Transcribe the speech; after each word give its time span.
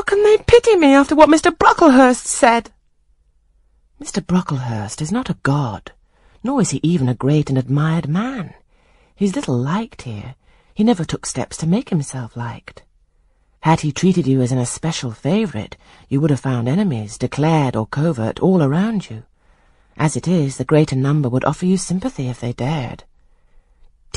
How 0.00 0.04
can 0.04 0.22
they 0.22 0.38
pity 0.38 0.76
me 0.76 0.94
after 0.94 1.14
what 1.14 1.28
Mr. 1.28 1.54
Brocklehurst 1.54 2.24
said? 2.24 2.70
Mr. 4.02 4.26
Brocklehurst 4.26 5.02
is 5.02 5.12
not 5.12 5.28
a 5.28 5.36
god, 5.42 5.92
nor 6.42 6.62
is 6.62 6.70
he 6.70 6.80
even 6.82 7.06
a 7.06 7.14
great 7.14 7.50
and 7.50 7.58
admired 7.58 8.08
man. 8.08 8.54
He's 9.14 9.36
little 9.36 9.58
liked 9.58 10.00
here. 10.00 10.36
He 10.72 10.84
never 10.84 11.04
took 11.04 11.26
steps 11.26 11.58
to 11.58 11.66
make 11.66 11.90
himself 11.90 12.34
liked. 12.34 12.82
Had 13.60 13.82
he 13.82 13.92
treated 13.92 14.26
you 14.26 14.40
as 14.40 14.52
an 14.52 14.58
especial 14.58 15.10
favourite, 15.10 15.76
you 16.08 16.18
would 16.22 16.30
have 16.30 16.40
found 16.40 16.66
enemies, 16.66 17.18
declared 17.18 17.76
or 17.76 17.86
covert, 17.86 18.40
all 18.40 18.62
around 18.62 19.10
you. 19.10 19.24
As 19.98 20.16
it 20.16 20.26
is, 20.26 20.56
the 20.56 20.64
greater 20.64 20.96
number 20.96 21.28
would 21.28 21.44
offer 21.44 21.66
you 21.66 21.76
sympathy 21.76 22.26
if 22.28 22.40
they 22.40 22.54
dared. 22.54 23.04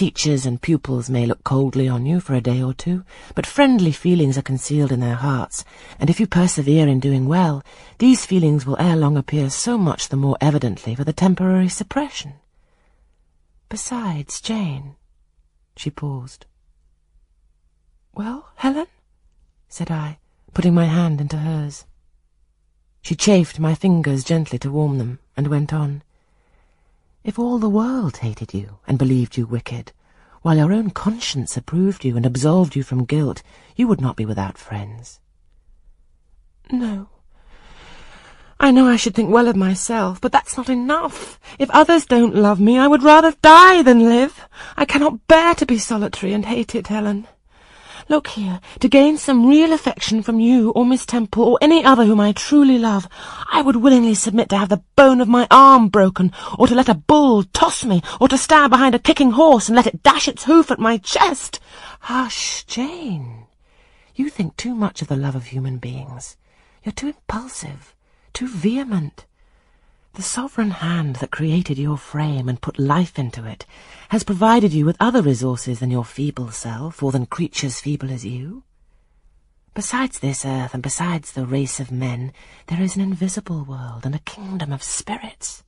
Teachers 0.04 0.46
and 0.46 0.62
pupils 0.62 1.10
may 1.10 1.26
look 1.26 1.46
coldly 1.46 1.88
on 1.88 2.06
you 2.06 2.20
for 2.20 2.34
a 2.34 2.42
day 2.42 2.62
or 2.62 2.74
two, 2.74 3.06
but 3.36 3.46
friendly 3.46 3.94
feelings 3.94 4.38
are 4.38 4.42
concealed 4.42 4.92
in 4.92 5.00
their 5.00 5.16
hearts, 5.16 5.64
and 5.98 6.10
if 6.10 6.20
you 6.20 6.28
persevere 6.28 6.90
in 6.90 7.00
doing 7.00 7.26
well, 7.26 7.64
these 8.00 8.26
feelings 8.26 8.66
will 8.66 8.76
ere 8.82 8.98
long 8.98 9.16
appear 9.16 9.50
so 9.50 9.78
much 9.78 10.10
the 10.10 10.18
more 10.18 10.36
evidently 10.42 10.94
for 10.94 11.06
the 11.06 11.14
temporary 11.14 11.70
suppression. 11.70 12.34
Besides, 13.70 14.42
Jane... 14.42 14.98
She 15.78 15.90
paused. 15.90 16.48
Well, 18.14 18.50
Helen? 18.56 18.88
said 19.70 19.90
I, 19.90 20.18
putting 20.54 20.74
my 20.74 20.84
hand 20.84 21.22
into 21.22 21.38
hers. 21.38 21.86
She 23.02 23.16
chafed 23.16 23.58
my 23.58 23.74
fingers 23.74 24.26
gently 24.26 24.60
to 24.60 24.70
warm 24.70 24.98
them, 24.98 25.20
and 25.38 25.48
went 25.48 25.72
on. 25.72 26.04
If 27.24 27.40
all 27.40 27.58
the 27.58 27.70
world 27.70 28.18
hated 28.18 28.54
you 28.54 28.80
and 28.86 29.00
believed 29.00 29.38
you 29.38 29.46
wicked, 29.46 29.94
while 30.42 30.58
your 30.58 30.74
own 30.74 30.90
conscience 30.90 31.56
approved 31.56 32.04
you 32.04 32.18
and 32.18 32.26
absolved 32.26 32.76
you 32.76 32.84
from 32.84 33.06
guilt, 33.06 33.42
you 33.78 33.88
would 33.88 34.02
not 34.02 34.18
be 34.18 34.26
without 34.26 34.58
friends. 34.58 35.22
No. 36.70 37.08
I 38.60 38.72
know 38.72 38.88
I 38.88 38.98
should 38.98 39.16
think 39.16 39.32
well 39.32 39.48
of 39.48 39.56
myself, 39.56 40.20
but 40.20 40.34
that's 40.34 40.58
not 40.58 40.68
enough. 40.68 41.40
If 41.60 41.70
others 41.72 42.06
don't 42.06 42.36
love 42.36 42.60
me, 42.60 42.78
I 42.78 42.88
would 42.88 43.04
rather 43.04 43.34
die 43.42 43.82
than 43.84 44.10
live. 44.10 44.48
I 44.76 44.84
cannot 44.84 45.28
bear 45.28 45.56
to 45.56 45.66
be 45.66 45.78
solitary 45.78 46.34
and 46.34 46.46
hated, 46.46 46.88
Helen. 46.88 47.28
Look 48.10 48.28
here, 48.28 48.60
to 48.80 48.90
gain 48.90 49.18
some 49.18 49.48
real 49.48 49.72
affection 49.72 50.22
from 50.22 50.40
you 50.40 50.72
or 50.72 50.86
Miss 50.86 51.06
Temple 51.06 51.44
or 51.44 51.58
any 51.62 51.86
other 51.86 52.04
whom 52.04 52.20
I 52.20 52.34
truly 52.34 52.78
love, 52.78 53.08
I 53.52 53.62
would 53.62 53.78
willingly 53.78 54.14
submit 54.14 54.50
to 54.50 54.58
have 54.58 54.70
the 54.70 54.84
bone 54.96 55.22
of 55.22 55.30
my 55.30 55.48
arm 55.50 55.88
broken, 55.88 56.32
or 56.60 56.68
to 56.68 56.76
let 56.76 56.90
a 56.90 56.96
bull 56.96 57.44
toss 57.44 57.86
me, 57.86 58.02
or 58.20 58.28
to 58.28 58.38
stand 58.38 58.72
behind 58.72 58.94
a 58.94 59.00
kicking 59.00 59.32
horse 59.32 59.70
and 59.70 59.76
let 59.76 59.88
it 59.88 60.04
dash 60.04 60.28
its 60.28 60.44
hoof 60.44 60.70
at 60.70 60.80
my 60.80 60.98
chest. 60.98 61.60
Hush, 62.02 62.66
Jane. 62.66 63.48
You 64.16 64.30
think 64.30 64.58
too 64.58 64.76
much 64.76 65.02
of 65.02 65.08
the 65.08 65.16
love 65.16 65.36
of 65.36 65.46
human 65.48 65.78
beings. 65.78 66.38
You're 66.84 66.94
too 66.94 67.08
impulsive, 67.08 67.96
too 68.34 68.48
vehement. 68.48 69.26
The 70.16 70.22
sovereign 70.22 70.70
hand 70.70 71.16
that 71.16 71.32
created 71.32 71.80
your 71.80 71.98
frame 71.98 72.48
and 72.48 72.62
put 72.62 72.78
life 72.78 73.18
into 73.18 73.46
it 73.46 73.66
has 74.10 74.24
provided 74.24 74.72
you 74.72 74.86
with 74.86 74.96
other 75.00 75.24
resources 75.24 75.80
than 75.80 75.90
your 75.90 76.06
feeble 76.06 76.52
self, 76.52 77.02
or 77.02 77.12
than 77.12 77.26
creatures 77.26 77.80
feeble 77.80 78.12
as 78.12 78.24
you. 78.24 78.62
Besides 79.74 80.20
this 80.20 80.46
earth, 80.46 80.76
and 80.76 80.84
besides 80.84 81.32
the 81.32 81.48
race 81.48 81.80
of 81.80 81.92
men, 81.92 82.32
there 82.68 82.80
is 82.80 82.96
an 82.96 83.02
invisible 83.02 83.64
world 83.64 84.06
and 84.06 84.14
a 84.14 84.20
kingdom 84.20 84.72
of 84.72 84.84
spirits. 84.84 85.64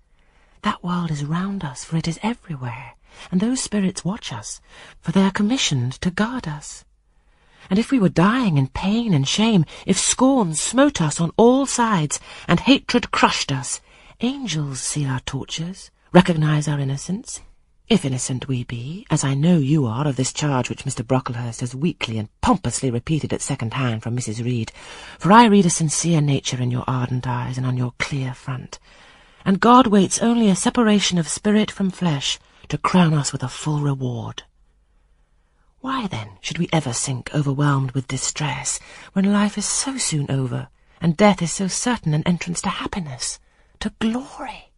That 0.62 0.84
world 0.84 1.10
is 1.10 1.26
round 1.26 1.64
us, 1.64 1.84
for 1.84 1.98
it 1.98 2.08
is 2.08 2.20
everywhere, 2.22 2.94
and 3.32 3.42
those 3.42 3.64
spirits 3.64 4.06
watch 4.06 4.32
us, 4.32 4.62
for 5.02 5.12
they 5.12 5.24
are 5.24 5.32
commissioned 5.32 5.94
to 6.02 6.12
guard 6.12 6.48
us. 6.48 6.86
And 7.68 7.80
if 7.80 7.90
we 7.90 7.98
were 7.98 8.10
dying 8.10 8.60
in 8.60 8.68
pain 8.68 9.12
and 9.12 9.28
shame, 9.28 9.66
if 9.88 9.98
scorn 9.98 10.54
smote 10.54 11.02
us 11.02 11.20
on 11.20 11.32
all 11.36 11.66
sides, 11.66 12.20
and 12.48 12.60
hatred 12.60 13.10
crushed 13.10 13.52
us, 13.52 13.82
Angels 14.22 14.80
see 14.80 15.06
our 15.06 15.20
tortures, 15.20 15.92
recognize 16.14 16.70
our 16.70 16.80
innocence, 16.80 17.42
if 17.90 18.06
innocent 18.06 18.48
we 18.48 18.64
be, 18.64 19.06
as 19.12 19.26
I 19.26 19.34
know 19.34 19.58
you 19.58 19.86
are 19.86 20.08
of 20.08 20.16
this 20.16 20.32
charge 20.32 20.70
which 20.70 20.86
Mr. 20.86 21.06
Brocklehurst 21.06 21.60
has 21.60 21.76
weakly 21.76 22.18
and 22.18 22.30
pompously 22.40 22.90
repeated 22.90 23.34
at 23.34 23.42
second 23.42 23.74
hand 23.74 24.04
from 24.04 24.16
Mrs. 24.16 24.42
Reed, 24.42 24.72
for 25.20 25.34
I 25.34 25.44
read 25.48 25.66
a 25.66 25.70
sincere 25.70 26.22
nature 26.22 26.62
in 26.62 26.72
your 26.72 26.86
ardent 26.88 27.28
eyes 27.28 27.58
and 27.58 27.68
on 27.68 27.76
your 27.76 27.94
clear 28.00 28.34
front, 28.34 28.80
and 29.44 29.60
God 29.60 29.86
waits 29.86 30.22
only 30.22 30.50
a 30.50 30.56
separation 30.56 31.18
of 31.18 31.28
spirit 31.28 31.70
from 31.70 31.90
flesh 31.90 32.40
to 32.70 32.78
crown 32.78 33.14
us 33.14 33.34
with 33.34 33.44
a 33.44 33.50
full 33.50 33.82
reward. 33.82 34.44
Why, 35.82 36.08
then, 36.08 36.38
should 36.40 36.58
we 36.58 36.70
ever 36.72 36.94
sink 36.94 37.36
overwhelmed 37.36 37.92
with 37.92 38.08
distress, 38.08 38.80
when 39.12 39.34
life 39.34 39.58
is 39.58 39.66
so 39.66 39.98
soon 39.98 40.32
over, 40.32 40.70
and 41.02 41.18
death 41.18 41.42
is 41.42 41.52
so 41.52 41.68
certain 41.68 42.14
an 42.14 42.24
entrance 42.24 42.62
to 42.62 42.70
happiness? 42.70 43.40
To 43.80 43.92
glory. 44.00 44.75